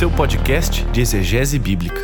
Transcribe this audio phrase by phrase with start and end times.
[0.00, 2.00] seu podcast de exegese bíblica.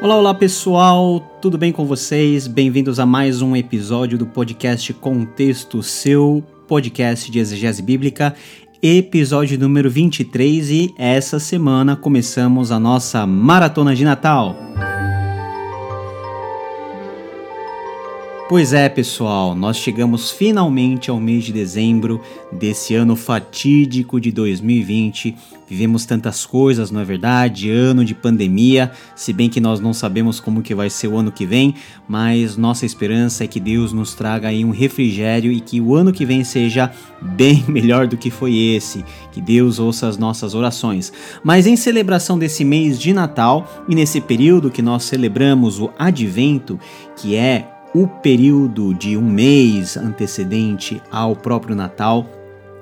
[0.00, 2.46] Olá, olá pessoal, tudo bem com vocês?
[2.46, 8.34] Bem-vindos a mais um episódio do podcast Contexto Seu, podcast de exegese bíblica,
[8.82, 14.56] episódio número 23 e essa semana começamos a nossa maratona de Natal.
[18.50, 25.36] Pois é, pessoal, nós chegamos finalmente ao mês de dezembro desse ano fatídico de 2020.
[25.68, 27.70] Vivemos tantas coisas, não é verdade?
[27.70, 31.30] Ano de pandemia, se bem que nós não sabemos como que vai ser o ano
[31.30, 31.76] que vem,
[32.08, 36.12] mas nossa esperança é que Deus nos traga aí um refrigério e que o ano
[36.12, 36.90] que vem seja
[37.22, 39.04] bem melhor do que foi esse.
[39.30, 41.12] Que Deus ouça as nossas orações.
[41.44, 46.80] Mas em celebração desse mês de Natal e nesse período que nós celebramos o Advento,
[47.14, 52.26] que é o período de um mês antecedente ao próprio Natal,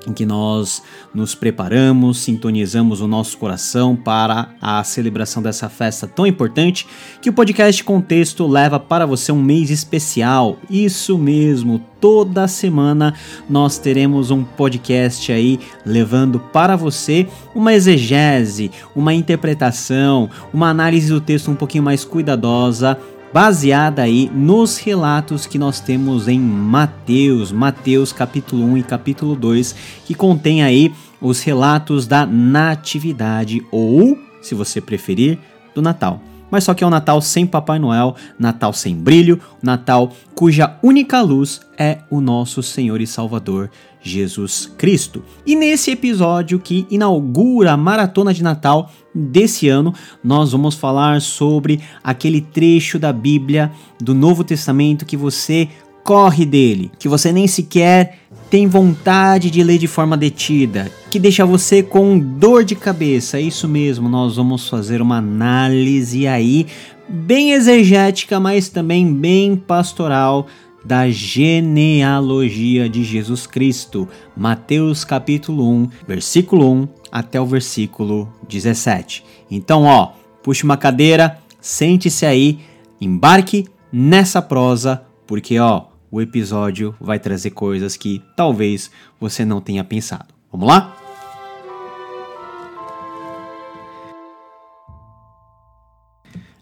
[0.06, 0.82] em que nós
[1.14, 6.86] nos preparamos, sintonizamos o nosso coração para a celebração dessa festa tão importante
[7.20, 10.56] que o podcast Contexto leva para você um mês especial.
[10.70, 13.12] Isso mesmo, toda semana
[13.50, 21.20] nós teremos um podcast aí levando para você uma exegese, uma interpretação, uma análise do
[21.20, 22.98] texto um pouquinho mais cuidadosa
[23.32, 29.74] baseada aí nos relatos que nós temos em Mateus, Mateus capítulo 1 e capítulo 2,
[30.04, 35.38] que contém aí os relatos da natividade ou, se você preferir,
[35.74, 36.20] do Natal.
[36.50, 41.20] Mas só que é um Natal sem Papai Noel, Natal sem brilho, Natal cuja única
[41.20, 45.22] luz é o nosso Senhor e Salvador Jesus Cristo.
[45.46, 51.80] E nesse episódio que inaugura a maratona de Natal desse ano, nós vamos falar sobre
[52.02, 55.68] aquele trecho da Bíblia do Novo Testamento que você
[56.04, 61.44] corre dele, que você nem sequer tem vontade de ler de forma detida, que deixa
[61.44, 63.36] você com dor de cabeça.
[63.36, 66.66] É isso mesmo, nós vamos fazer uma análise aí
[67.08, 70.46] bem exegética, mas também bem pastoral
[70.88, 79.22] da genealogia de Jesus Cristo, Mateus capítulo 1, versículo 1 até o versículo 17.
[79.50, 80.12] Então, ó,
[80.42, 82.60] puxe uma cadeira, sente-se aí,
[82.98, 88.90] embarque nessa prosa, porque ó, o episódio vai trazer coisas que talvez
[89.20, 90.32] você não tenha pensado.
[90.50, 90.96] Vamos lá?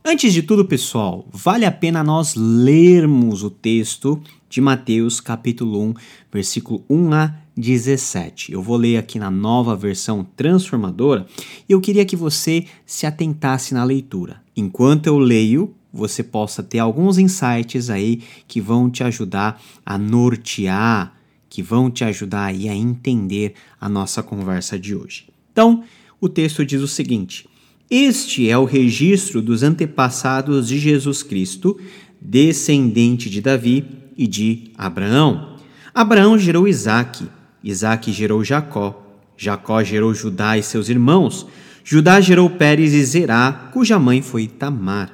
[0.09, 5.94] Antes de tudo, pessoal, vale a pena nós lermos o texto de Mateus, capítulo 1,
[6.33, 8.53] versículo 1 a 17.
[8.53, 11.27] Eu vou ler aqui na nova versão transformadora
[11.69, 14.41] e eu queria que você se atentasse na leitura.
[14.56, 21.16] Enquanto eu leio, você possa ter alguns insights aí que vão te ajudar a nortear,
[21.50, 25.27] que vão te ajudar aí a entender a nossa conversa de hoje.
[25.50, 25.83] Então,
[26.21, 27.49] o texto diz o seguinte:
[27.91, 31.78] este é o registro dos antepassados de Jesus Cristo,
[32.20, 33.84] descendente de Davi
[34.16, 35.56] e de Abraão.
[35.94, 37.26] Abraão gerou Isaque,
[37.62, 39.02] Isaque gerou Jacó,
[39.36, 41.47] Jacó gerou Judá e seus irmãos,
[41.84, 45.12] Judá gerou Pérez e Zerá, cuja mãe foi Tamar.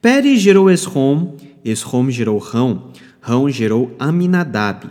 [0.00, 2.90] Pérez gerou Esrom, Esrom gerou Rão,
[3.20, 4.88] Rão gerou Aminadab,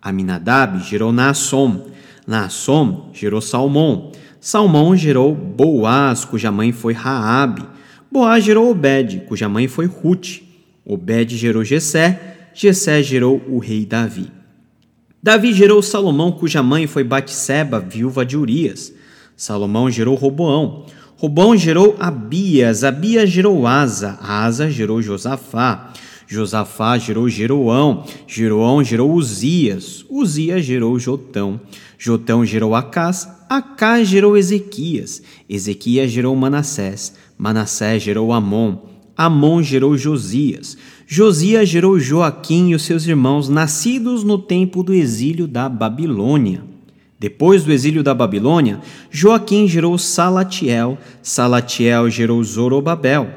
[0.00, 1.86] Aminadab gerou Naassom,
[2.24, 4.12] Naassom gerou Salmão,
[4.44, 7.62] Salmão gerou Boaz, cuja mãe foi Raabe.
[8.10, 10.40] Boaz gerou Obed, cuja mãe foi Ruth.
[10.84, 14.32] Obed gerou Jessé, Jessé gerou o rei Davi.
[15.22, 18.92] Davi gerou Salomão, cuja mãe foi Batseba, viúva de Urias.
[19.36, 20.86] Salomão gerou Roboão.
[21.16, 25.92] Roboão gerou Abias, Abias gerou Asa, Asa gerou Josafá.
[26.32, 31.60] Josafá gerou Jeroão, Jeroão gerou Uzias, Uzias gerou Jotão,
[31.98, 38.78] Jotão gerou Acás, Acás gerou Ezequias, Ezequias gerou Manassés, Manassés gerou Amon,
[39.14, 45.46] Amon gerou Josias, Josias gerou Joaquim e os seus irmãos, nascidos no tempo do exílio
[45.46, 46.64] da Babilônia.
[47.20, 48.80] Depois do exílio da Babilônia,
[49.10, 53.28] Joaquim gerou Salatiel, Salatiel gerou Zorobabel,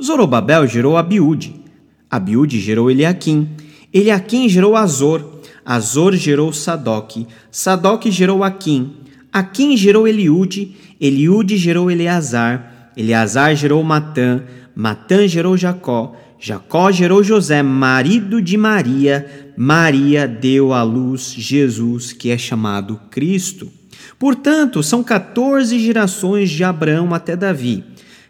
[0.00, 1.65] Zorobabel gerou Abiúde,
[2.10, 3.48] Abiúde gerou Eliaquim,
[3.92, 8.92] Eliaquim gerou Azor, Azor gerou Sadoc, Sadoc gerou Aquim,
[9.32, 14.42] Aquim gerou Eliúde, Eliúde gerou Eleazar, Eleazar gerou Matã,
[14.74, 22.30] Matã gerou Jacó, Jacó gerou José, marido de Maria, Maria deu à luz Jesus, que
[22.30, 23.70] é chamado Cristo.
[24.18, 27.84] Portanto, são 14 gerações de Abraão até Davi,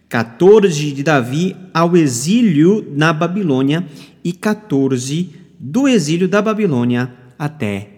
[0.09, 3.87] 14 de Davi ao exílio na Babilônia
[4.23, 7.91] e 14 do exílio da Babilônia até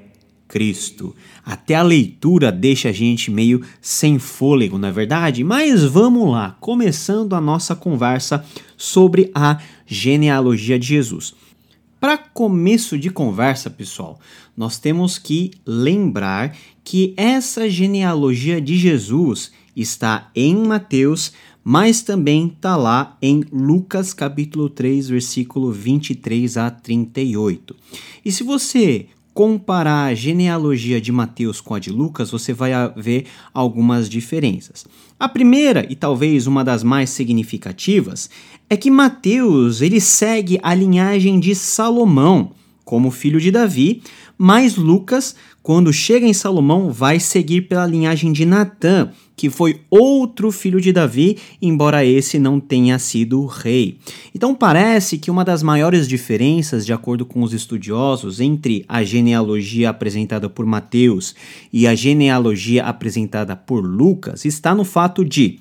[0.48, 1.14] Cristo.
[1.44, 5.44] Até a leitura deixa a gente meio sem fôlego, não é verdade?
[5.44, 8.42] Mas vamos lá, começando a nossa conversa
[8.76, 11.34] sobre a genealogia de Jesus.
[12.00, 14.18] Para começo de conversa, pessoal,
[14.56, 16.56] nós temos que lembrar
[16.88, 24.70] que essa genealogia de Jesus está em Mateus, mas também está lá em Lucas capítulo
[24.70, 27.76] 3, versículo 23 a 38.
[28.24, 29.04] E se você
[29.34, 34.86] comparar a genealogia de Mateus com a de Lucas, você vai ver algumas diferenças.
[35.20, 38.30] A primeira, e talvez uma das mais significativas,
[38.70, 42.52] é que Mateus ele segue a linhagem de Salomão
[42.82, 44.00] como filho de Davi,
[44.38, 45.36] mas Lucas,
[45.68, 50.94] quando chega em Salomão, vai seguir pela linhagem de Natã, que foi outro filho de
[50.94, 53.98] Davi, embora esse não tenha sido rei.
[54.34, 59.90] Então parece que uma das maiores diferenças, de acordo com os estudiosos, entre a genealogia
[59.90, 61.34] apresentada por Mateus
[61.70, 65.60] e a genealogia apresentada por Lucas está no fato de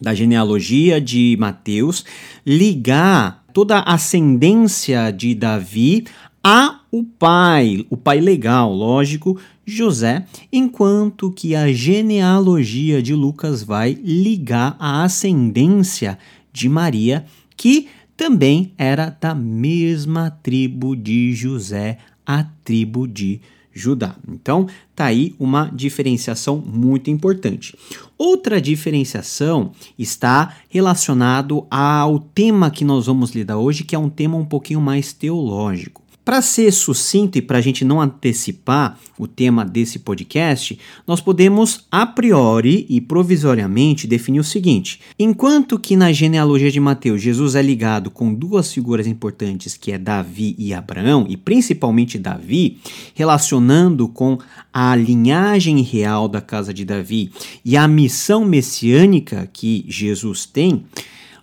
[0.00, 2.02] da genealogia de Mateus
[2.46, 6.06] ligar toda a ascendência de Davi
[6.42, 9.36] a o pai, o pai legal, lógico,
[9.66, 16.16] José, enquanto que a genealogia de Lucas vai ligar a ascendência
[16.52, 17.26] de Maria,
[17.56, 23.40] que também era da mesma tribo de José, a tribo de
[23.72, 24.14] Judá.
[24.28, 27.76] Então, tá aí uma diferenciação muito importante.
[28.16, 34.36] Outra diferenciação está relacionado ao tema que nós vamos lidar hoje, que é um tema
[34.36, 36.03] um pouquinho mais teológico.
[36.24, 41.84] Para ser sucinto e para a gente não antecipar o tema desse podcast, nós podemos
[41.90, 47.60] a priori e provisoriamente definir o seguinte: enquanto que na genealogia de Mateus Jesus é
[47.60, 52.78] ligado com duas figuras importantes que é Davi e Abraão, e principalmente Davi,
[53.14, 54.38] relacionando com
[54.72, 57.30] a linhagem real da casa de Davi
[57.62, 60.86] e a missão messiânica que Jesus tem,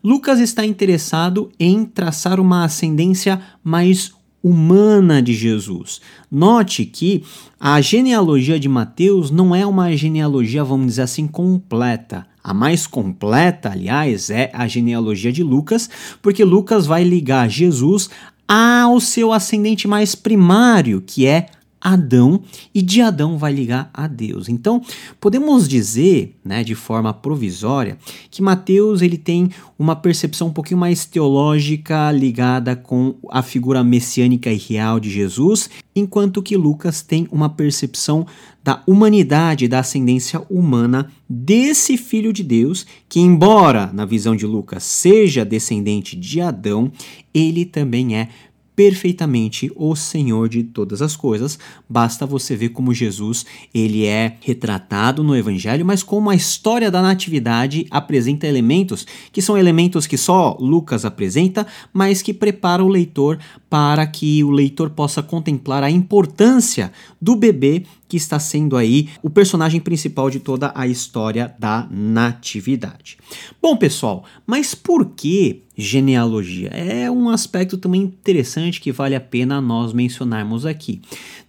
[0.04, 4.12] Lucas está interessado em traçar uma ascendência mais
[4.44, 6.02] humana de Jesus.
[6.32, 7.24] Note que
[7.60, 12.26] a genealogia de Mateus não é uma genealogia, vamos dizer assim, completa.
[12.44, 15.90] A mais completa, aliás, é a genealogia de Lucas,
[16.22, 18.10] porque Lucas vai ligar Jesus
[18.48, 21.46] ao seu ascendente mais primário, que é
[21.82, 22.44] Adão
[22.74, 24.48] e de Adão vai ligar a Deus.
[24.48, 24.82] Então,
[25.20, 27.98] podemos dizer, né, de forma provisória,
[28.30, 34.52] que Mateus ele tem uma percepção um pouquinho mais teológica ligada com a figura messiânica
[34.52, 38.28] e real de Jesus, enquanto que Lucas tem uma percepção
[38.64, 44.84] da humanidade, da ascendência humana desse filho de Deus, que embora na visão de Lucas
[44.84, 46.92] seja descendente de Adão,
[47.34, 48.30] ele também é
[48.76, 51.60] perfeitamente o Senhor de todas as coisas.
[51.90, 57.02] Basta você ver como Jesus ele é retratado no Evangelho, mas como a história da
[57.02, 63.40] natividade apresenta elementos que são elementos que só Lucas apresenta, mas que prepara o leitor
[63.70, 66.92] para que o leitor possa contemplar a importância
[67.22, 73.18] do bebê que está sendo aí o personagem principal de toda a história da natividade.
[73.62, 76.68] Bom, pessoal, mas por que genealogia?
[76.74, 81.02] É um aspecto também interessante que vale a pena nós mencionarmos aqui.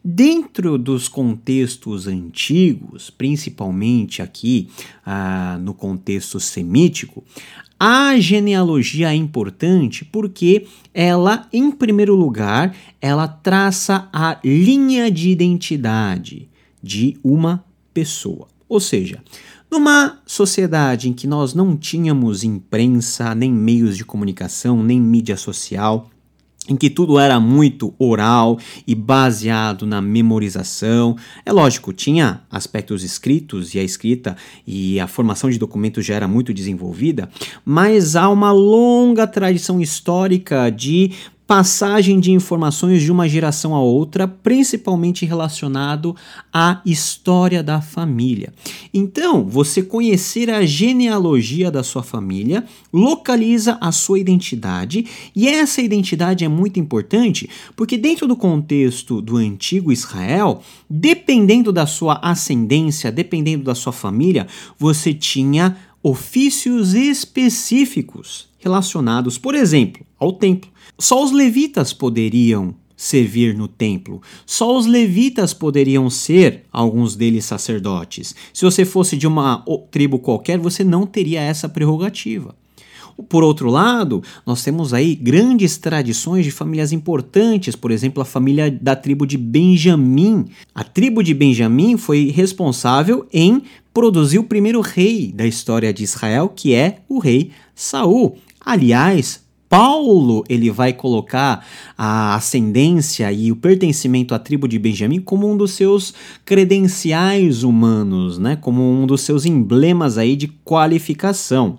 [0.05, 4.69] Dentro dos contextos antigos, principalmente aqui
[5.05, 7.25] ah, no contexto semítico,
[7.77, 16.52] a genealogia é importante porque ela, em primeiro lugar, ela traça a linha de identidade
[16.83, 18.49] de uma pessoa.
[18.69, 19.23] Ou seja,
[19.71, 26.11] numa sociedade em que nós não tínhamos imprensa, nem meios de comunicação, nem mídia social,
[26.69, 31.17] em que tudo era muito oral e baseado na memorização.
[31.45, 34.37] É lógico, tinha aspectos escritos e a escrita
[34.67, 37.29] e a formação de documentos já era muito desenvolvida,
[37.65, 41.13] mas há uma longa tradição histórica de
[41.53, 46.17] passagem de informações de uma geração a outra, principalmente relacionado
[46.51, 48.55] à história da família.
[48.95, 55.05] Então, você conhecer a genealogia da sua família localiza a sua identidade,
[55.37, 61.85] e essa identidade é muito importante porque, dentro do contexto do antigo Israel, dependendo da
[61.85, 64.47] sua ascendência, dependendo da sua família,
[64.79, 70.72] você tinha ofícios específicos relacionados, por exemplo, ao templo.
[71.03, 74.23] Só os levitas poderiam servir no templo.
[74.47, 78.37] Só os levitas poderiam ser, alguns deles, sacerdotes.
[78.55, 82.55] Se você fosse de uma tribo qualquer, você não teria essa prerrogativa.
[83.29, 88.71] Por outro lado, nós temos aí grandes tradições de famílias importantes, por exemplo, a família
[88.71, 90.47] da tribo de Benjamim.
[90.73, 93.61] A tribo de Benjamim foi responsável em
[93.93, 98.39] produzir o primeiro rei da história de Israel, que é o rei Saul.
[98.65, 99.42] Aliás,
[99.73, 101.65] Paulo ele vai colocar
[101.97, 106.13] a ascendência e o pertencimento à tribo de Benjamim como um dos seus
[106.45, 108.55] credenciais humanos, né?
[108.55, 111.79] Como um dos seus emblemas aí de qualificação.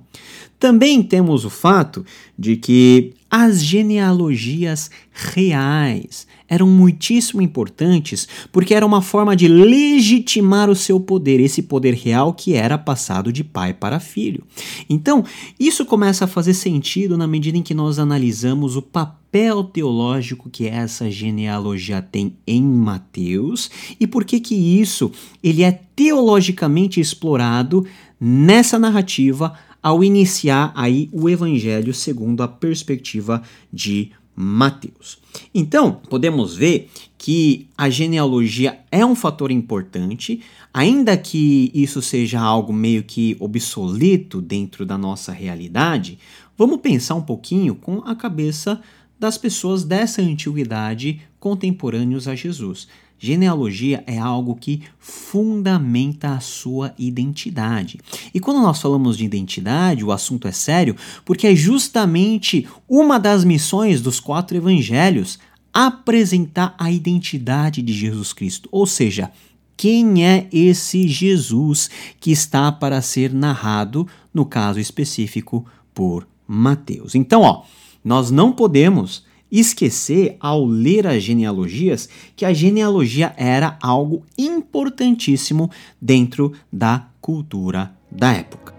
[0.60, 2.04] Também temos o fato
[2.36, 10.76] de que as genealogias reais eram muitíssimo importantes porque era uma forma de legitimar o
[10.76, 14.44] seu poder, esse poder real que era passado de pai para filho.
[14.88, 15.26] Então,
[15.60, 20.68] isso começa a fazer sentido na medida em que nós analisamos o papel teológico que
[20.68, 25.12] essa genealogia tem em Mateus e por que que isso
[25.44, 27.84] ele é teologicamente explorado
[28.22, 35.20] nessa narrativa ao iniciar aí o evangelho segundo a perspectiva de Mateus.
[35.54, 40.42] Então, podemos ver que a genealogia é um fator importante,
[40.74, 46.18] ainda que isso seja algo meio que obsoleto dentro da nossa realidade,
[46.58, 48.82] vamos pensar um pouquinho com a cabeça
[49.20, 52.88] das pessoas dessa antiguidade contemporâneos a Jesus.
[53.26, 57.98] Genealogia é algo que fundamenta a sua identidade.
[58.34, 63.46] E quando nós falamos de identidade, o assunto é sério, porque é justamente uma das
[63.46, 65.40] missões dos quatro evangelhos
[65.74, 68.68] apresentar a identidade de Jesus Cristo.
[68.70, 69.32] Ou seja,
[69.78, 71.90] quem é esse Jesus
[72.20, 77.16] que está para ser narrado, no caso específico, por Mateus.
[77.16, 77.64] Então, ó,
[78.04, 79.24] nós não podemos
[79.60, 85.70] esquecer, ao ler as genealogias, que a genealogia era algo importantíssimo
[86.02, 88.74] dentro da cultura da época.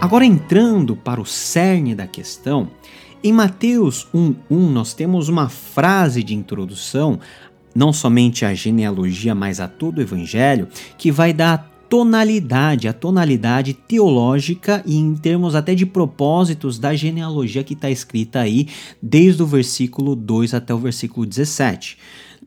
[0.00, 2.68] Agora entrando para o cerne da questão,
[3.22, 7.18] em Mateus 1:1 nós temos uma frase de introdução,
[7.74, 13.74] não somente à genealogia, mas a todo o evangelho, que vai dar tonalidade, a tonalidade
[13.74, 18.68] teológica e em termos até de propósitos da genealogia que está escrita aí,
[19.02, 21.98] desde o versículo 2 até o versículo 17.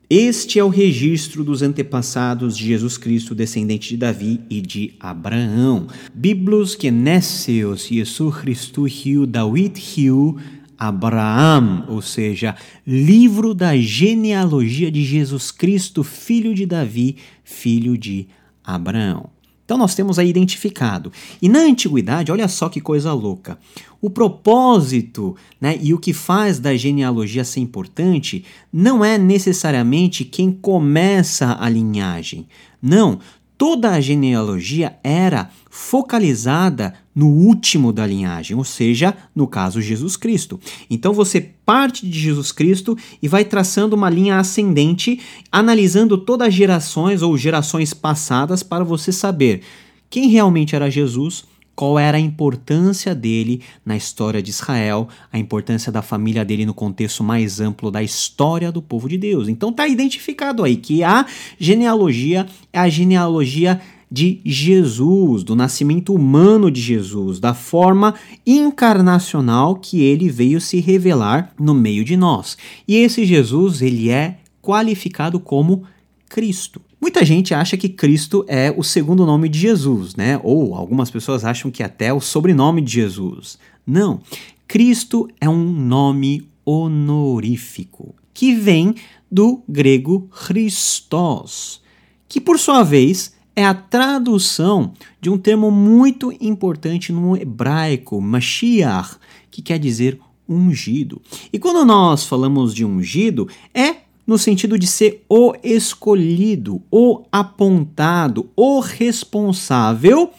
[0.08, 5.86] Este é o registro dos antepassados de Jesus Cristo, descendente de Davi e de Abraão.
[6.14, 10.36] Biblos Geneseos Jesu Christu Hiu David Hiu
[10.78, 18.26] Abraão, ou seja, livro da genealogia de Jesus Cristo, filho de Davi, filho de
[18.64, 19.30] Abraão.
[19.64, 21.10] Então nós temos aí identificado.
[21.40, 23.58] E na antiguidade, olha só que coisa louca.
[24.00, 30.52] O propósito né, e o que faz da genealogia ser importante não é necessariamente quem
[30.52, 32.46] começa a linhagem.
[32.82, 33.18] Não,
[33.56, 40.58] toda a genealogia era focalizada no último da linhagem, ou seja, no caso Jesus Cristo.
[40.90, 45.20] Então você parte de Jesus Cristo e vai traçando uma linha ascendente,
[45.50, 49.62] analisando todas as gerações ou gerações passadas para você saber
[50.10, 51.44] quem realmente era Jesus,
[51.74, 56.74] qual era a importância dele na história de Israel, a importância da família dele no
[56.74, 59.48] contexto mais amplo da história do povo de Deus.
[59.48, 61.26] Então está identificado aí que a
[61.58, 68.14] genealogia é a genealogia de Jesus, do nascimento humano de Jesus, da forma
[68.46, 72.56] encarnacional que ele veio se revelar no meio de nós.
[72.86, 75.82] E esse Jesus, ele é qualificado como
[76.28, 76.80] Cristo.
[77.04, 80.40] Muita gente acha que Cristo é o segundo nome de Jesus, né?
[80.42, 83.58] Ou algumas pessoas acham que até é o sobrenome de Jesus.
[83.86, 84.22] Não.
[84.66, 88.94] Cristo é um nome honorífico que vem
[89.30, 91.82] do grego Christos,
[92.26, 99.16] que por sua vez é a tradução de um termo muito importante no hebraico, Mashiach,
[99.50, 100.18] que quer dizer
[100.48, 101.20] ungido.
[101.52, 108.50] E quando nós falamos de ungido, é no sentido de ser o escolhido, o apontado,
[108.56, 110.30] o responsável,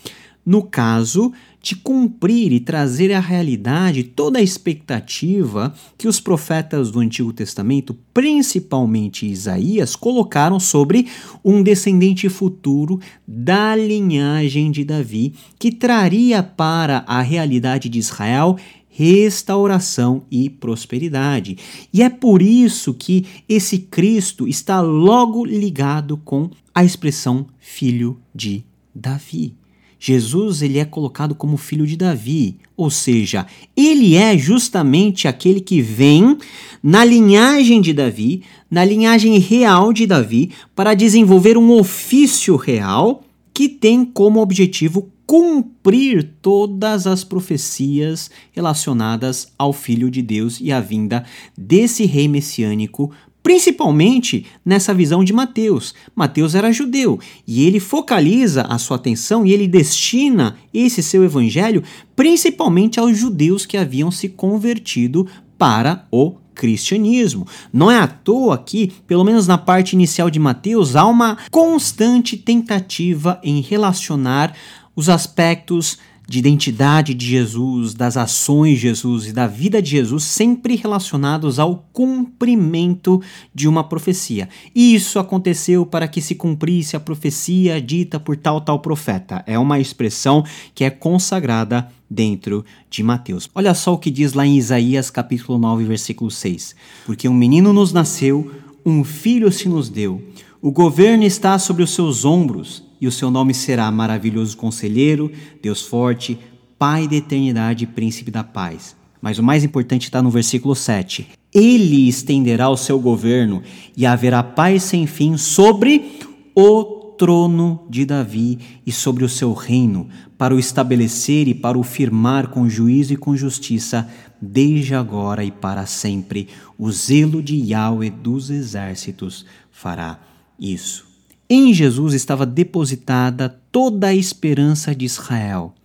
[0.46, 1.32] no caso
[1.66, 7.98] de cumprir e trazer à realidade toda a expectativa que os profetas do Antigo Testamento,
[8.14, 11.08] principalmente Isaías, colocaram sobre
[11.44, 18.58] um descendente futuro da linhagem de Davi, que traria para a realidade de Israel
[18.98, 21.58] restauração e prosperidade.
[21.94, 28.64] E é por isso que esse Cristo está logo ligado com a expressão filho de
[28.96, 29.54] Davi.
[30.00, 35.82] Jesus ele é colocado como filho de Davi, ou seja, ele é justamente aquele que
[35.82, 36.38] vem
[36.82, 43.24] na linhagem de Davi, na linhagem real de Davi, para desenvolver um ofício real
[43.54, 50.80] que tem como objetivo cumprir todas as profecias relacionadas ao Filho de Deus e à
[50.80, 51.26] vinda
[51.58, 53.12] desse rei messiânico
[53.46, 55.94] principalmente nessa visão de Mateus.
[56.16, 61.84] Mateus era judeu e ele focaliza a sua atenção e ele destina esse seu evangelho
[62.16, 65.28] principalmente aos judeus que haviam se convertido
[65.60, 67.46] para o cristianismo.
[67.72, 72.36] Não é à toa que, pelo menos na parte inicial de Mateus, há uma constante
[72.38, 74.56] tentativa em relacionar
[74.96, 75.98] os aspectos
[76.28, 81.60] de identidade de Jesus, das ações de Jesus e da vida de Jesus, sempre relacionados
[81.60, 83.22] ao cumprimento
[83.54, 84.50] de uma profecia.
[84.74, 89.44] Isso aconteceu para que se cumprisse a profecia dita por tal tal profeta.
[89.46, 93.50] É uma expressão que é consagrada dentro de Mateus.
[93.54, 96.76] Olha só o que diz lá em Isaías capítulo 9, versículo 6.
[97.06, 98.52] Porque um menino nos nasceu,
[98.86, 100.22] um filho se nos deu.
[100.62, 105.82] O governo está sobre os seus ombros e o seu nome será Maravilhoso Conselheiro, Deus
[105.82, 106.38] Forte,
[106.78, 108.96] Pai da Eternidade e Príncipe da Paz.
[109.22, 111.28] Mas o mais importante está no versículo 7.
[111.54, 113.64] Ele estenderá o seu governo
[113.96, 116.20] e haverá paz sem fim sobre
[116.56, 116.84] o
[117.18, 122.50] trono de Davi e sobre o seu reino, para o estabelecer e para o firmar
[122.50, 124.08] com juízo e com justiça,
[124.42, 126.50] desde agora e para sempre.
[126.78, 130.20] O zelo de Yahweh dos exércitos fará
[130.60, 131.15] isso.
[131.48, 135.76] Em Jesus estava depositada toda a esperança de Israel,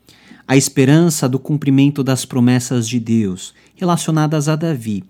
[0.49, 5.05] a esperança do cumprimento das promessas de Deus relacionadas a Davi.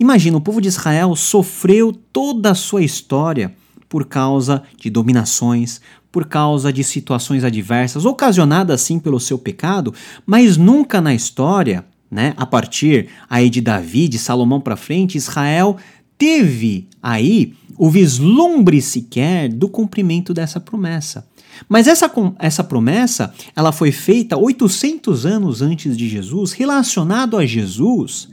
[0.00, 3.54] Imagina, o povo de Israel sofreu toda a sua história
[3.86, 9.92] por causa de dominações, por causa de situações adversas, ocasionadas sim pelo seu pecado,
[10.24, 15.76] mas nunca na história, né, a partir aí de Davi, de Salomão para frente, Israel
[16.18, 21.26] teve aí o vislumbre sequer do cumprimento dessa promessa.
[21.68, 28.28] Mas essa, essa promessa ela foi feita 800 anos antes de Jesus, relacionado a Jesus,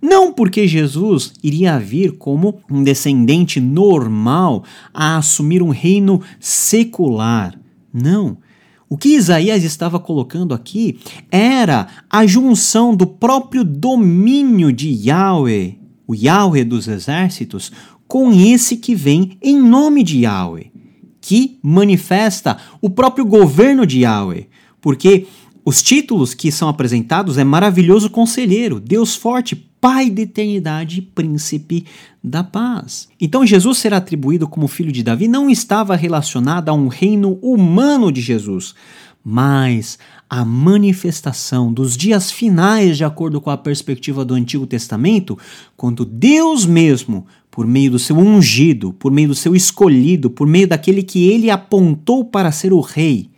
[0.00, 7.58] não porque Jesus iria vir como um descendente normal a assumir um reino secular.
[7.92, 8.38] Não.
[8.88, 10.98] O que Isaías estava colocando aqui
[11.30, 17.72] era a junção do próprio domínio de Yahweh, o Yahweh dos exércitos,
[18.06, 20.70] com esse que vem em nome de Yahweh,
[21.20, 24.48] que manifesta o próprio governo de Yahweh,
[24.80, 25.26] porque
[25.64, 31.84] os títulos que são apresentados é maravilhoso conselheiro, Deus forte, Pai da eternidade, príncipe
[32.24, 33.08] da paz.
[33.20, 38.10] Então Jesus ser atribuído como filho de Davi não estava relacionado a um reino humano
[38.10, 38.74] de Jesus,
[39.28, 39.98] mas
[40.30, 45.36] a manifestação dos dias finais, de acordo com a perspectiva do Antigo Testamento,
[45.76, 50.68] quando Deus mesmo, por meio do seu ungido, por meio do seu escolhido, por meio
[50.68, 53.28] daquele que ele apontou para ser o rei,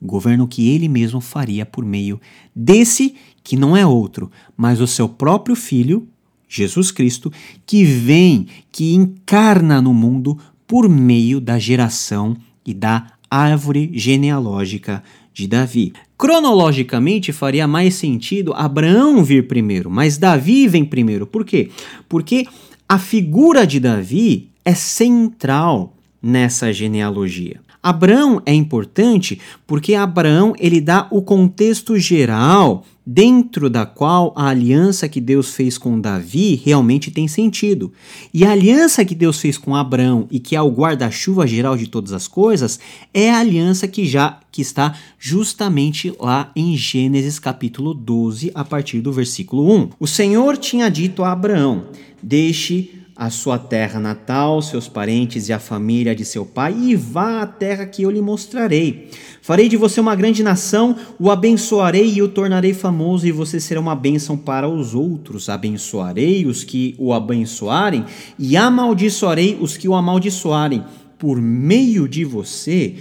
[0.00, 2.20] governo que ele mesmo faria por meio
[2.54, 6.06] desse que não é outro, mas o seu próprio filho,
[6.48, 7.32] Jesus Cristo,
[7.66, 15.46] que vem, que encarna no mundo por meio da geração e da árvore genealógica de
[15.46, 15.94] Davi.
[16.18, 21.26] Cronologicamente faria mais sentido Abraão vir primeiro, mas Davi vem primeiro.
[21.26, 21.70] Por quê?
[22.06, 22.46] Porque
[22.86, 27.60] a figura de Davi é central nessa genealogia.
[27.82, 35.08] Abraão é importante porque Abraão ele dá o contexto geral dentro da qual a aliança
[35.08, 37.92] que Deus fez com Davi realmente tem sentido.
[38.32, 41.88] E a aliança que Deus fez com Abraão e que é o guarda-chuva geral de
[41.88, 42.78] todas as coisas
[43.12, 49.00] é a aliança que já que está justamente lá em Gênesis capítulo 12, a partir
[49.00, 49.90] do versículo 1.
[49.98, 51.86] O Senhor tinha dito a Abraão:
[52.22, 57.42] Deixe a sua terra natal, seus parentes e a família de seu pai, e vá
[57.42, 59.10] à terra que eu lhe mostrarei.
[59.40, 63.78] Farei de você uma grande nação, o abençoarei e o tornarei famoso, e você será
[63.78, 65.48] uma bênção para os outros.
[65.48, 68.04] Abençoarei os que o abençoarem,
[68.36, 70.82] e amaldiçoarei os que o amaldiçoarem.
[71.16, 72.96] Por meio de você,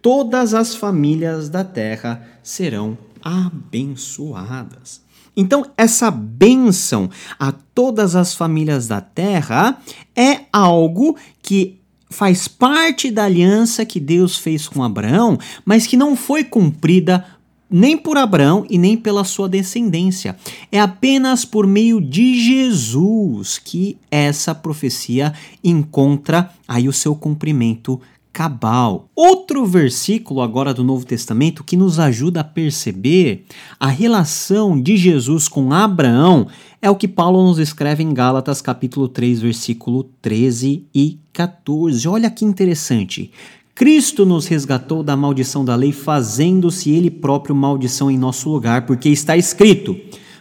[0.00, 5.03] todas as famílias da terra serão abençoadas.
[5.36, 9.80] Então, essa bênção a todas as famílias da terra
[10.14, 16.14] é algo que faz parte da aliança que Deus fez com Abraão, mas que não
[16.14, 17.24] foi cumprida
[17.68, 20.36] nem por Abraão e nem pela sua descendência.
[20.70, 28.00] É apenas por meio de Jesus que essa profecia encontra aí o seu cumprimento
[28.34, 29.08] cabal.
[29.14, 33.44] Outro versículo agora do Novo Testamento que nos ajuda a perceber
[33.78, 36.48] a relação de Jesus com Abraão
[36.82, 42.08] é o que Paulo nos escreve em Gálatas capítulo 3, versículo 13 e 14.
[42.08, 43.30] Olha que interessante.
[43.72, 49.08] Cristo nos resgatou da maldição da lei, fazendo-se ele próprio maldição em nosso lugar, porque
[49.08, 49.96] está escrito: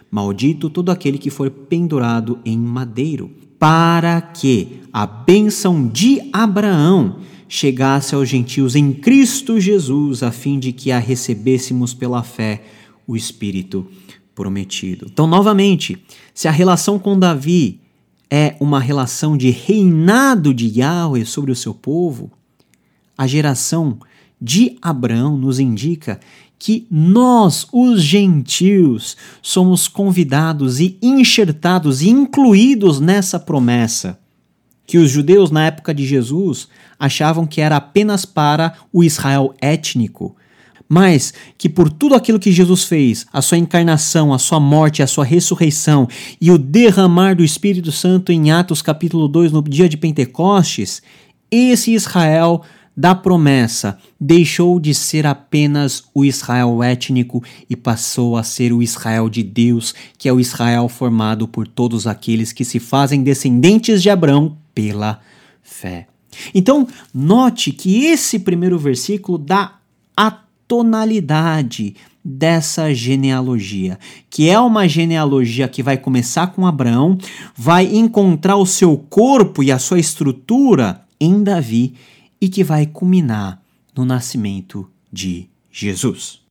[0.10, 3.30] Maldito todo aquele que for pendurado em madeiro,
[3.60, 7.18] para que a bênção de Abraão
[7.54, 12.64] chegasse aos gentios em Cristo Jesus, a fim de que a recebêssemos pela fé
[13.06, 13.86] o Espírito
[14.34, 15.06] prometido.
[15.08, 17.80] Então, novamente, se a relação com Davi
[18.28, 22.32] é uma relação de reinado de Yahweh sobre o seu povo,
[23.16, 24.00] a geração
[24.42, 26.20] de Abraão nos indica
[26.58, 34.23] que nós, os gentios, somos convidados e enxertados e incluídos nessa promessa
[34.86, 36.68] que os judeus na época de Jesus
[37.00, 40.36] achavam que era apenas para o Israel étnico,
[40.88, 45.08] mas que por tudo aquilo que Jesus fez, a sua encarnação, a sua morte, a
[45.08, 46.08] sua ressurreição
[46.40, 51.02] e o derramar do Espírito Santo em Atos capítulo 2 no dia de Pentecostes,
[51.50, 52.62] esse Israel
[52.96, 59.30] da promessa deixou de ser apenas o Israel étnico e passou a ser o Israel
[59.30, 64.12] de Deus, que é o Israel formado por todos aqueles que se fazem descendentes de
[64.12, 65.20] Abraão pela
[65.62, 66.08] fé.
[66.54, 69.80] Então, note que esse primeiro versículo dá
[70.16, 70.32] a
[70.68, 77.18] tonalidade dessa genealogia, que é uma genealogia que vai começar com Abraão,
[77.56, 81.96] vai encontrar o seu corpo e a sua estrutura em Davi
[82.40, 83.62] e que vai culminar
[83.96, 86.43] no nascimento de Jesus.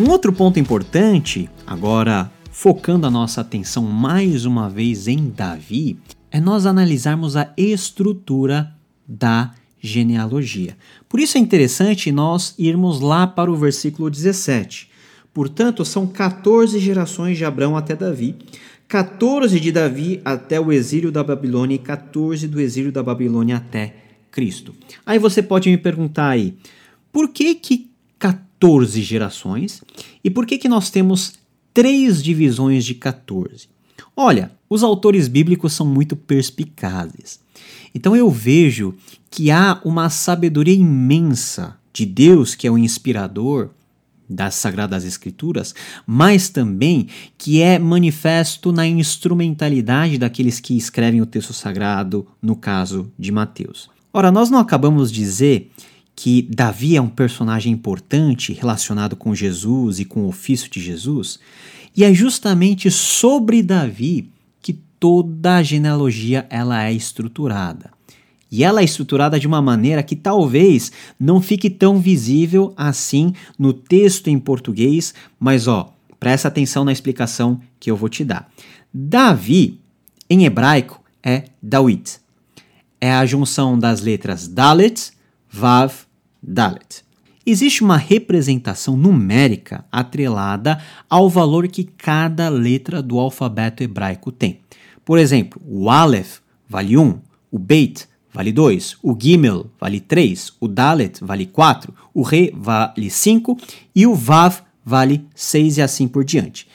[0.00, 5.98] Um outro ponto importante, agora focando a nossa atenção mais uma vez em Davi,
[6.30, 8.72] é nós analisarmos a estrutura
[9.06, 10.74] da genealogia.
[11.06, 14.88] Por isso é interessante nós irmos lá para o versículo 17.
[15.34, 18.36] Portanto, são 14 gerações de Abraão até Davi,
[18.88, 23.96] 14 de Davi até o exílio da Babilônia e 14 do exílio da Babilônia até
[24.30, 24.74] Cristo.
[25.04, 26.54] Aí você pode me perguntar aí,
[27.12, 27.89] por que que
[28.60, 29.82] 14 gerações
[30.22, 31.32] e por que que nós temos
[31.72, 33.68] três divisões de 14?
[34.14, 37.40] Olha, os autores bíblicos são muito perspicazes.
[37.94, 38.94] Então eu vejo
[39.30, 43.70] que há uma sabedoria imensa de Deus, que é o inspirador
[44.28, 45.74] das Sagradas Escrituras,
[46.06, 53.10] mas também que é manifesto na instrumentalidade daqueles que escrevem o texto sagrado, no caso
[53.18, 53.90] de Mateus.
[54.12, 55.70] Ora, nós não acabamos de dizer
[56.14, 61.38] que Davi é um personagem importante relacionado com Jesus e com o ofício de Jesus,
[61.96, 64.30] e é justamente sobre Davi
[65.00, 67.90] toda a genealogia ela é estruturada.
[68.52, 73.72] E ela é estruturada de uma maneira que talvez não fique tão visível assim no
[73.72, 78.50] texto em português, mas ó, presta atenção na explicação que eu vou te dar.
[78.92, 79.80] Davi,
[80.28, 82.18] em hebraico, é Dawit.
[83.00, 85.12] É a junção das letras Dalet,
[85.50, 85.92] Vav,
[86.42, 87.04] Dalet.
[87.44, 94.60] Existe uma representação numérica atrelada ao valor que cada letra do alfabeto hebraico tem.
[95.04, 97.18] Por exemplo, o Aleph vale 1,
[97.50, 103.10] o Beit vale 2, o Gimel vale 3, o Dalet vale 4, o Re vale
[103.10, 103.58] 5
[103.94, 106.68] e o Vav vale 6 e assim por diante.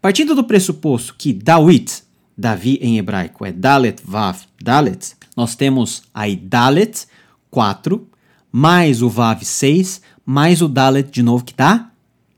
[0.00, 2.04] Partindo do pressuposto que Dawit,
[2.36, 7.06] Davi em hebraico, é Dalet, Vav, Dalet, nós temos aí Dalet,
[7.50, 8.08] 4,
[8.52, 11.90] mais o Vav, 6, mais o Dalet de novo que dá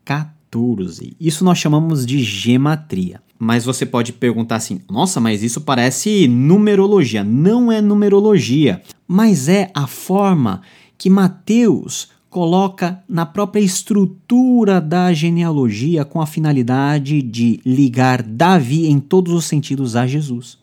[0.05, 1.15] 14.
[1.19, 3.21] Isso nós chamamos de gematria.
[3.39, 7.23] Mas você pode perguntar assim: nossa, mas isso parece numerologia.
[7.23, 10.61] Não é numerologia, mas é a forma
[10.97, 18.99] que Mateus coloca na própria estrutura da genealogia com a finalidade de ligar Davi em
[18.99, 20.57] todos os sentidos a Jesus.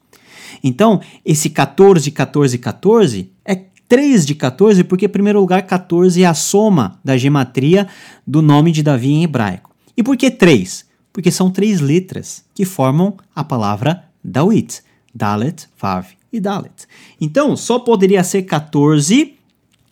[0.64, 3.54] Então, esse 14, 14, 14 é
[3.90, 7.86] 3 de 14, porque, em primeiro lugar, 14 é a soma da gematria
[8.26, 9.70] do nome de Davi em hebraico.
[9.94, 10.88] E por que 3?
[11.12, 14.82] porque são três letras que formam a palavra Dawit,
[15.14, 16.86] Dalet, Vav e Dalet.
[17.20, 19.34] Então, só poderia ser 14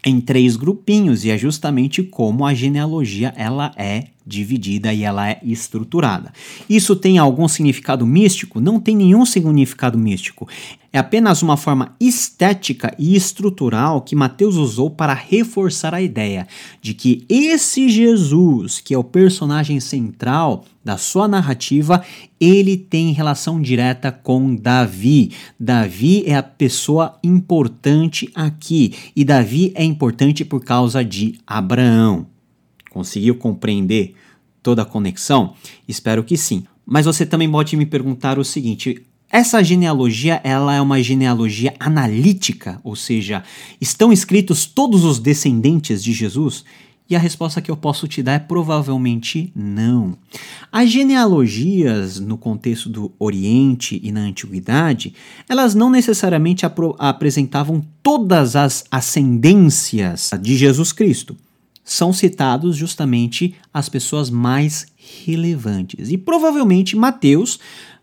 [0.04, 5.40] em três grupinhos, e é justamente como a genealogia ela é dividida e ela é
[5.42, 6.32] estruturada.
[6.68, 8.60] Isso tem algum significado místico?
[8.60, 10.46] Não tem nenhum significado místico.
[10.92, 16.46] É apenas uma forma estética e estrutural que Mateus usou para reforçar a ideia
[16.80, 22.02] de que esse Jesus, que é o personagem central da sua narrativa,
[22.40, 25.32] ele tem relação direta com Davi.
[25.60, 32.37] Davi é a pessoa importante aqui e Davi é importante por causa de Abraão.
[32.90, 34.14] Conseguiu compreender
[34.62, 35.54] toda a conexão?
[35.86, 36.64] Espero que sim.
[36.84, 42.80] Mas você também pode me perguntar o seguinte: essa genealogia, ela é uma genealogia analítica,
[42.82, 43.44] ou seja,
[43.78, 46.64] estão escritos todos os descendentes de Jesus?
[47.10, 50.16] E a resposta que eu posso te dar é provavelmente não.
[50.70, 55.14] As genealogias no contexto do Oriente e na Antiguidade,
[55.48, 56.66] elas não necessariamente
[56.98, 61.34] apresentavam todas as ascendências de Jesus Cristo.
[61.88, 64.86] São citados justamente as pessoas mais
[65.24, 66.10] relevantes.
[66.10, 67.58] E provavelmente Mateus,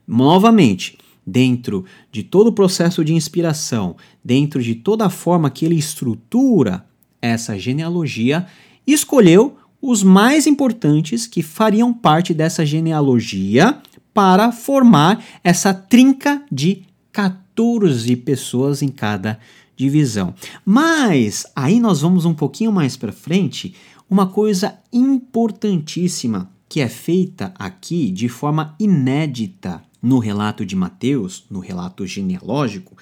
[0.07, 5.75] novamente, dentro de todo o processo de inspiração, dentro de toda a forma que ele
[5.75, 6.83] estrutura
[7.21, 8.47] essa genealogia,
[8.87, 13.77] escolheu os mais importantes que fariam parte dessa genealogia
[14.11, 19.37] para formar essa trinca de 14 pessoas em cada
[19.75, 20.33] divisão.
[20.65, 23.75] Mas aí nós vamos um pouquinho mais para frente,
[24.09, 31.59] uma coisa importantíssima que é feita aqui de forma inédita no relato de Mateus, no
[31.59, 32.95] relato genealógico,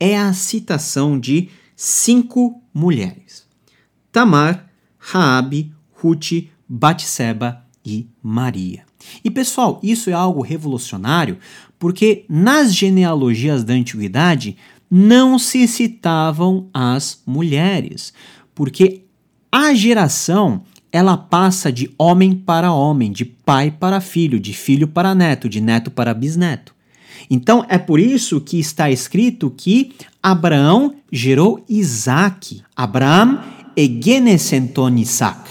[0.00, 3.46] é a citação de cinco mulheres:
[4.10, 8.84] Tamar, Raabe, Ruth, Batseba e Maria.
[9.24, 11.38] E pessoal, isso é algo revolucionário
[11.78, 14.56] porque nas genealogias da antiguidade
[14.90, 18.12] não se citavam as mulheres,
[18.54, 19.02] porque
[19.50, 25.14] a geração ela passa de homem para homem, de pai para filho, de filho para
[25.14, 26.74] neto, de neto para bisneto.
[27.28, 32.62] Então é por isso que está escrito que Abraão gerou Isaac.
[32.74, 33.42] Abraão
[33.76, 35.50] egenesenton Isaac.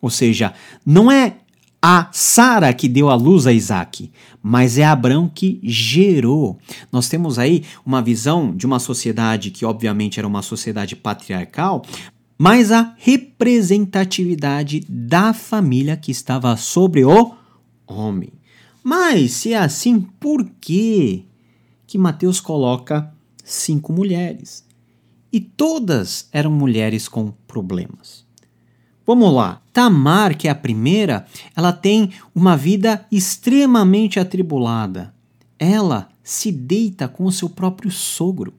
[0.00, 0.54] Ou seja,
[0.86, 1.36] não é
[1.82, 4.10] a Sara que deu a luz a Isaac,
[4.48, 6.58] mas é Abraão que gerou.
[6.90, 11.84] Nós temos aí uma visão de uma sociedade que, obviamente, era uma sociedade patriarcal,
[12.38, 17.34] mas a representatividade da família que estava sobre o
[17.86, 18.32] homem.
[18.82, 21.26] Mas se é assim, por que
[21.86, 23.12] que Mateus coloca
[23.44, 24.64] cinco mulheres?
[25.30, 28.24] E todas eram mulheres com problemas.
[29.06, 29.60] Vamos lá.
[29.78, 35.14] Tamar, que é a primeira, ela tem uma vida extremamente atribulada.
[35.56, 38.52] Ela se deita com o seu próprio sogro,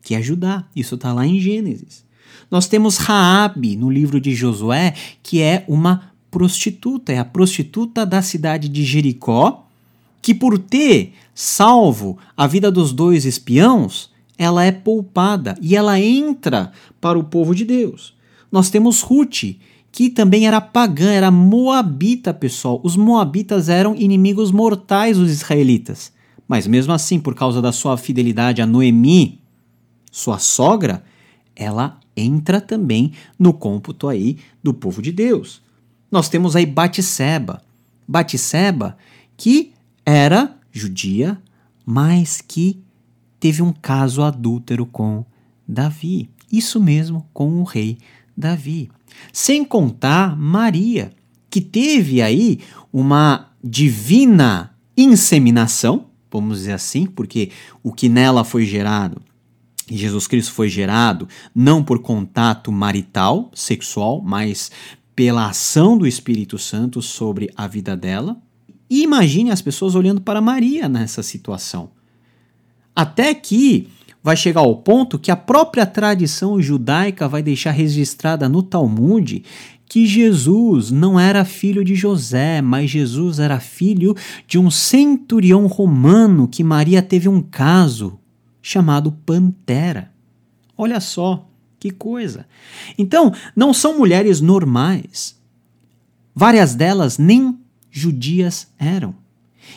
[0.00, 0.64] que é Judá.
[0.76, 2.04] Isso está lá em Gênesis.
[2.48, 8.22] Nós temos Raabe no livro de Josué, que é uma prostituta, é a prostituta da
[8.22, 9.66] cidade de Jericó,
[10.22, 16.70] que por ter salvo a vida dos dois espiãos, ela é poupada e ela entra
[17.00, 18.14] para o povo de Deus.
[18.52, 19.56] Nós temos Ruth,
[19.90, 22.80] que também era pagã, era moabita, pessoal.
[22.84, 26.12] Os moabitas eram inimigos mortais dos israelitas.
[26.46, 29.40] Mas mesmo assim, por causa da sua fidelidade a Noemi,
[30.10, 31.02] sua sogra,
[31.54, 35.62] ela entra também no cômputo aí do povo de Deus.
[36.10, 37.62] Nós temos aí Batseba.
[38.06, 38.96] Batseba,
[39.36, 39.72] que
[40.04, 41.40] era judia,
[41.84, 42.82] mas que
[43.38, 45.24] teve um caso adúltero com
[45.66, 46.30] Davi.
[46.50, 47.98] Isso mesmo, com o rei
[48.36, 48.90] Davi.
[49.32, 51.12] Sem contar Maria,
[51.50, 52.60] que teve aí
[52.92, 57.50] uma divina inseminação, vamos dizer assim, porque
[57.82, 59.20] o que nela foi gerado,
[59.90, 64.70] Jesus Cristo foi gerado não por contato marital, sexual, mas
[65.14, 68.36] pela ação do Espírito Santo sobre a vida dela.
[68.90, 71.90] E imagine as pessoas olhando para Maria nessa situação.
[72.94, 73.88] Até que
[74.22, 79.42] vai chegar ao ponto que a própria tradição judaica vai deixar registrada no Talmud
[79.88, 84.14] que Jesus não era filho de José, mas Jesus era filho
[84.46, 88.18] de um centurião romano que Maria teve um caso
[88.60, 90.12] chamado Pantera.
[90.76, 91.48] Olha só
[91.80, 92.46] que coisa.
[92.98, 95.38] Então, não são mulheres normais.
[96.34, 97.58] Várias delas nem
[97.90, 99.14] judias eram.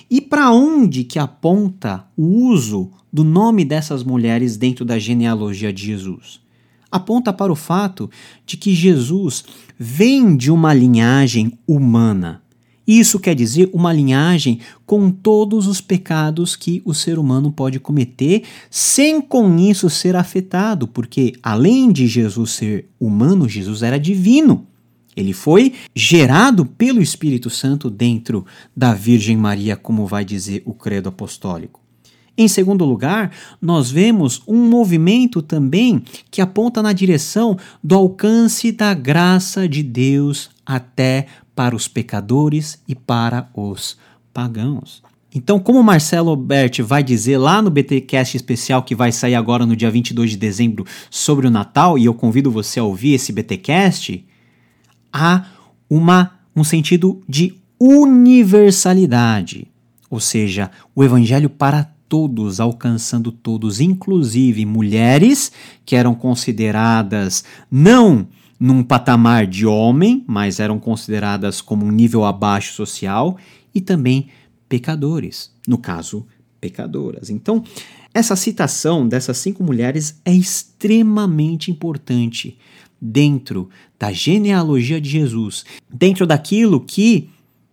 [0.09, 5.85] E para onde que aponta o uso do nome dessas mulheres dentro da genealogia de
[5.85, 6.39] Jesus.
[6.91, 8.09] Aponta para o fato
[8.45, 9.45] de que Jesus
[9.79, 12.41] vem de uma linhagem humana.
[12.85, 18.43] Isso quer dizer uma linhagem com todos os pecados que o ser humano pode cometer,
[18.69, 24.67] sem com isso ser afetado, porque além de Jesus ser humano, Jesus era divino.
[25.15, 28.45] Ele foi gerado pelo Espírito Santo dentro
[28.75, 31.80] da Virgem Maria, como vai dizer o Credo Apostólico.
[32.41, 33.29] Em segundo lugar,
[33.61, 36.01] nós vemos um movimento também
[36.31, 42.95] que aponta na direção do alcance da graça de Deus até para os pecadores e
[42.95, 43.95] para os
[44.33, 45.03] pagãos.
[45.31, 49.75] Então, como Marcelo Alberti vai dizer lá no BTcast especial que vai sair agora no
[49.75, 54.25] dia 22 de dezembro sobre o Natal, e eu convido você a ouvir esse BTcast,
[55.13, 55.45] há
[55.87, 59.67] uma, um sentido de universalidade,
[60.09, 65.49] ou seja, o evangelho para todos, alcançando todos, inclusive mulheres
[65.85, 68.27] que eram consideradas não
[68.59, 73.37] num patamar de homem, mas eram consideradas como um nível abaixo social,
[73.73, 74.27] e também
[74.67, 76.27] pecadores, no caso,
[76.59, 77.29] pecadoras.
[77.29, 77.63] Então,
[78.13, 82.57] essa citação dessas cinco mulheres é extremamente importante
[83.01, 87.29] dentro da genealogia de Jesus, dentro daquilo que,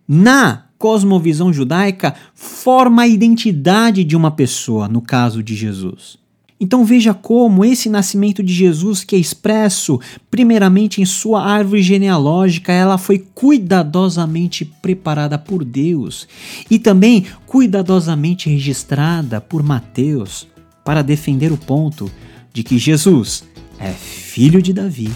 [0.07, 6.17] na cosmovisão judaica, forma a identidade de uma pessoa, no caso de Jesus.
[6.61, 12.73] Então veja como esse nascimento de Jesus, que é expresso primeiramente em sua árvore genealógica,
[12.73, 16.27] ela foi cuidadosamente preparada por Deus
[16.69, 20.47] e também cuidadosamente registrada por Mateus
[20.83, 22.11] para defender o ponto
[22.51, 23.45] de que Jesus
[23.79, 25.09] é filho de Davi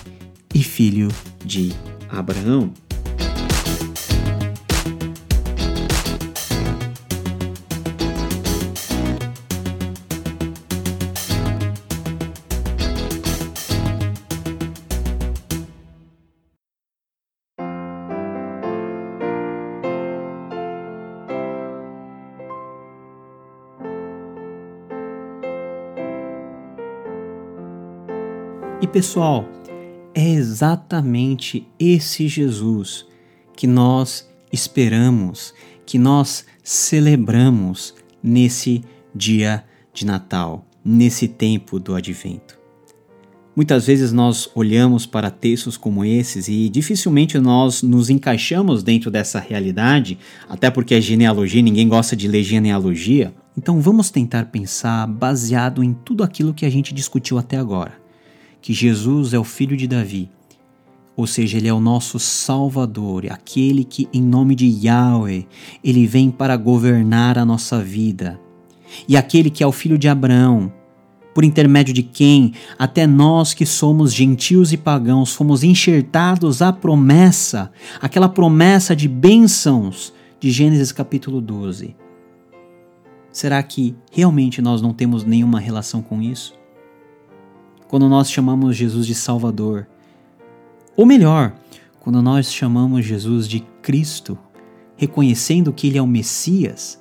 [0.53, 1.09] e filho
[1.43, 1.73] de
[2.09, 2.71] Abraão.
[28.93, 29.49] Pessoal,
[30.13, 33.07] é exatamente esse Jesus
[33.57, 35.51] que nós esperamos,
[35.83, 42.59] que nós celebramos nesse dia de Natal, nesse tempo do advento.
[43.55, 49.39] Muitas vezes nós olhamos para textos como esses e dificilmente nós nos encaixamos dentro dessa
[49.39, 53.33] realidade, até porque a genealogia, ninguém gosta de ler genealogia.
[53.57, 58.02] Então vamos tentar pensar baseado em tudo aquilo que a gente discutiu até agora
[58.63, 60.29] que Jesus é o filho de Davi,
[61.17, 65.45] ou seja, ele é o nosso Salvador, aquele que, em nome de Yahweh,
[65.83, 68.39] ele vem para governar a nossa vida.
[69.05, 70.71] E aquele que é o filho de Abraão,
[71.35, 77.69] por intermédio de quem até nós que somos gentios e pagãos fomos enxertados à promessa,
[78.01, 81.97] aquela promessa de bênçãos de Gênesis capítulo 12.
[83.29, 86.62] Será que realmente nós não temos nenhuma relação com isso?
[87.93, 89.85] Quando nós chamamos Jesus de Salvador.
[90.97, 91.53] Ou melhor,
[91.99, 94.35] quando nós chamamos Jesus de Cristo,
[94.97, 96.99] reconhecendo que Ele é o Messias,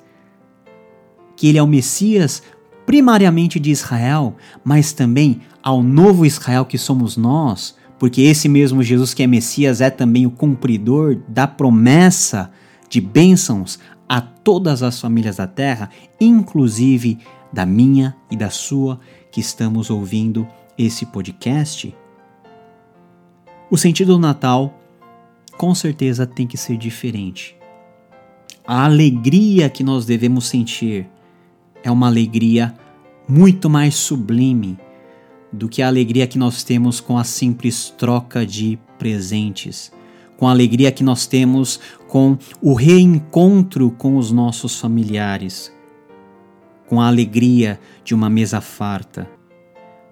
[1.35, 2.43] que Ele é o Messias
[2.85, 9.15] primariamente de Israel, mas também ao novo Israel que somos nós, porque esse mesmo Jesus
[9.15, 12.51] que é Messias é também o cumpridor da promessa
[12.91, 15.89] de bênçãos a todas as famílias da terra,
[16.21, 17.17] inclusive
[17.51, 19.01] da minha e da sua,
[19.31, 20.47] que estamos ouvindo
[20.79, 21.95] esse podcast,
[23.71, 24.79] o sentido do Natal
[25.57, 27.57] com certeza tem que ser diferente.
[28.67, 31.09] A alegria que nós devemos sentir
[31.83, 32.75] é uma alegria
[33.29, 34.79] muito mais sublime
[35.53, 39.93] do que a alegria que nós temos com a simples troca de presentes,
[40.37, 45.73] com a alegria que nós temos com o reencontro com os nossos familiares,
[46.89, 49.29] com a alegria de uma mesa farta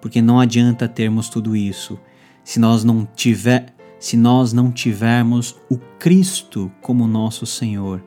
[0.01, 1.99] porque não adianta termos tudo isso
[2.43, 8.03] se nós não tiver se nós não tivermos o Cristo como nosso Senhor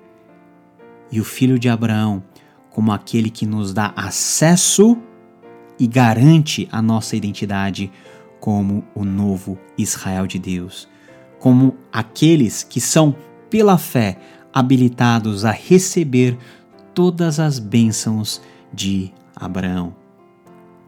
[1.10, 2.22] e o filho de Abraão
[2.68, 4.98] como aquele que nos dá acesso
[5.78, 7.90] e garante a nossa identidade
[8.40, 10.88] como o novo Israel de Deus,
[11.38, 13.14] como aqueles que são
[13.48, 14.18] pela fé
[14.52, 16.36] habilitados a receber
[16.92, 20.03] todas as bênçãos de Abraão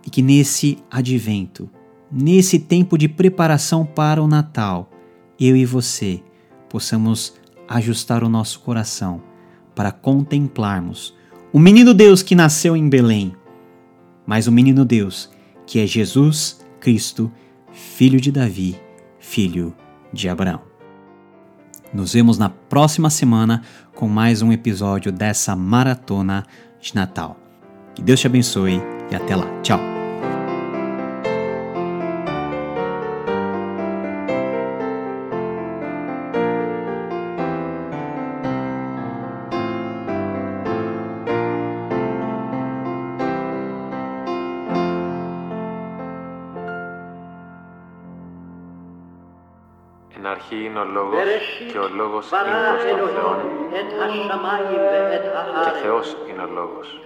[0.07, 1.69] e que nesse advento,
[2.11, 4.90] nesse tempo de preparação para o Natal,
[5.38, 6.23] eu e você
[6.69, 7.35] possamos
[7.69, 9.21] ajustar o nosso coração
[9.75, 11.15] para contemplarmos
[11.52, 13.35] o menino Deus que nasceu em Belém,
[14.25, 15.31] mas o menino Deus
[15.67, 17.31] que é Jesus Cristo,
[17.73, 18.81] filho de Davi,
[19.19, 19.75] filho
[20.13, 20.63] de Abraão.
[21.92, 23.63] Nos vemos na próxima semana
[23.94, 26.44] com mais um episódio dessa maratona
[26.81, 27.37] de Natal.
[27.94, 28.81] Que Deus te abençoe
[29.11, 29.46] e até lá.
[29.63, 29.96] Tchau.
[51.73, 53.35] και ο λόγος είναι προς τον Θεό
[55.65, 57.01] και Θεός είναι ο λόγος.